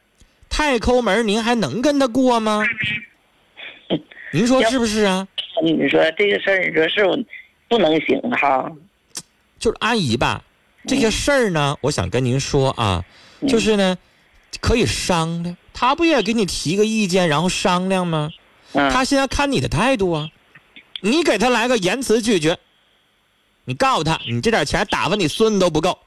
[0.49, 2.61] 太抠门儿，您还能跟他过吗？
[4.35, 5.25] 您说是不是啊？
[5.63, 7.17] 你说这个事儿，你说是不
[7.69, 8.69] 不能行哈？
[9.61, 10.43] 就是阿姨吧，
[10.89, 13.05] 这些事儿呢，我想跟您说啊，
[13.47, 13.97] 就是呢，
[14.61, 15.57] 可以商量。
[15.73, 18.31] 他不也给你提个意见，然后商量吗？
[18.73, 20.29] 嗯，他现在看你的态度啊，
[21.01, 22.59] 你给他来个言辞拒绝，
[23.67, 25.99] 你告诉他，你这点钱打发你孙子都不够。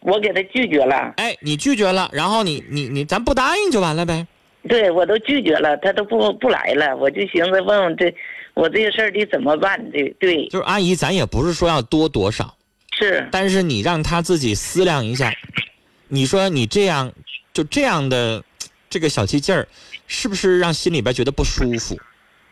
[0.00, 4.26] 我给他拒绝了，哎，你拒绝了，然后你你你，咱不答应就完了呗。
[4.68, 8.14] 对我都拒绝了，他都不不来了，我就寻思问问这
[8.54, 9.90] 我这个事儿得怎么办？
[9.90, 12.54] 对对，就是阿姨，咱也不是说要多多少，
[13.00, 15.34] 是但是你让他自己思量一下，
[16.08, 17.12] 你说你这样
[17.54, 18.44] 就这样的
[18.90, 19.66] 这个小气劲儿，
[20.06, 21.98] 是不是让心里边觉得不舒服？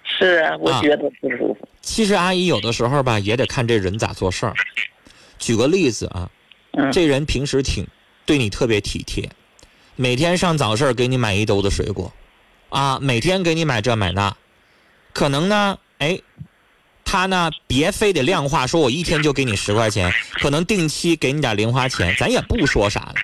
[0.05, 1.69] 是啊，我啊觉得不舒服。
[1.83, 4.55] 其实阿姨有的时候吧，也得看这人咋做事儿。
[5.39, 6.31] 举个例子啊，
[6.73, 7.87] 嗯，这人平时挺
[8.25, 9.29] 对你特别体贴，
[9.97, 12.11] 每天上早市给你买一兜子水果，
[12.71, 14.35] 啊，每天给你买这买那，
[15.13, 16.19] 可能呢，哎，
[17.11, 23.15] 他呢别非得量化，说我一天就给你十块钱，可能定期给你点零花钱，咱也不说啥了。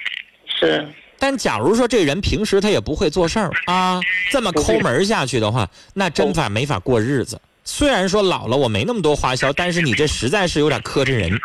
[0.58, 7.38] 是但假如说这人平时他也不会做事儿啊，这么抠门下去的话，那真法没法过日子。
[7.62, 11.38] 虽然说老了我没那么多花销，但是你这实在是有点磕碜人。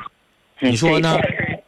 [0.60, 1.18] 你说呢？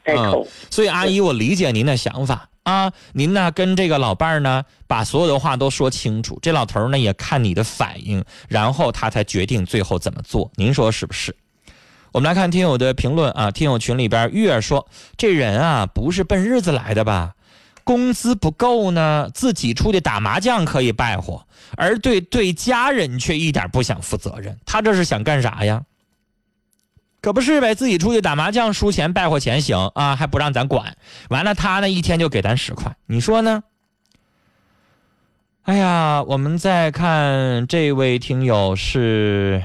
[0.06, 0.48] 嗯。
[0.70, 2.92] 所以阿姨，我理解您的想法啊。
[3.14, 6.40] 您呢跟这个老伴儿呢，把所有的话都说清楚。
[6.42, 10.52] 这老头呢也看你的反应，然后他才决定最后怎么做。
[10.56, 11.36] 您说是不是？
[12.12, 17.36] 我们来看听友的评论啊，听友群里边月儿说，这人啊不是奔日子来的吧？
[17.84, 21.46] 工资不够呢，自己出去打麻将可以败火，
[21.78, 24.56] 而对对家人却一点不想负责任。
[24.66, 25.82] 他这是想干啥呀？
[27.22, 30.98] 可不是呗，自己出去打麻将输钱败火钱行啊，还不让咱管。
[31.30, 33.64] 完了，他呢一天就给咱十块，你说呢？
[35.64, 39.62] 哎呀，我们再看这位听友是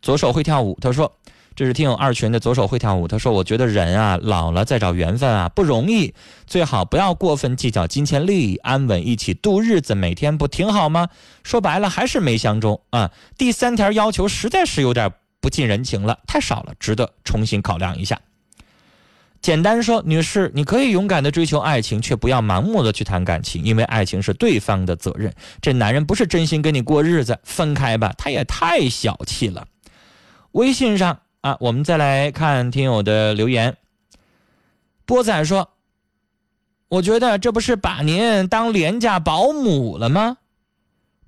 [0.00, 1.12] 左手会跳舞，他说
[1.56, 6.14] 这是听友二群的左手会跳舞，他说我觉得人啊老了再找缘分啊不容易，
[6.46, 11.08] 最好不要过分计较金钱利益，安稳一起度日子，每天不挺好吗？
[11.42, 13.10] 说白了还是没相中啊。
[13.36, 15.12] 第三条要求实在是有点
[15.44, 18.18] 不近人情了，太少了，值得重新考量一下。
[19.42, 25.34] 简单说，女士，你可以勇敢的追求爱情，却不要盲目的去谈感情，因为爱情是对方的责任。
[25.60, 29.68] 这男人不是真心跟你过日子，分开吧，他也太小气了。
[30.52, 33.76] 微信上啊，我们再来看听友的留言。
[35.04, 35.72] 波仔说
[36.88, 40.38] ：“我觉得这不是把您当廉价保姆了吗？”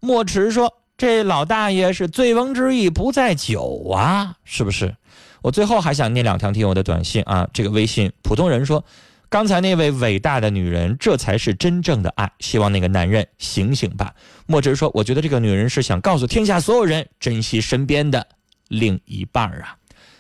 [0.01, 4.97] 墨池说：“这老大爷是醉翁之意不在酒啊，是不是？”
[5.43, 8.85] 我最后还想念两条听友的短信啊，这个微信普通人说
[9.29, 12.33] ：“刚才那位伟大的女人，这才是真正的爱。
[12.41, 14.13] 希望那个男人醒醒吧。”
[14.47, 18.27] 墨池说：“我觉得这个女人是想告诉天下所有人，珍惜身边的
[18.69, 19.77] 另一半啊。”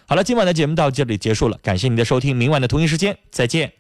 [0.07, 3.73] 好了，今晚的节目到这里结束了，感谢您的收听，明晚的同一时间再见。